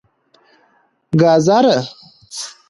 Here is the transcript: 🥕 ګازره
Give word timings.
🥕 1.11 1.15
ګازره 1.19 1.75